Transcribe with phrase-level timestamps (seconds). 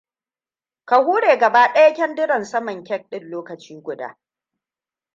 [0.85, 4.19] Ka hure gaba ɗaya kyandiran saman kek ɗin lokaci guda.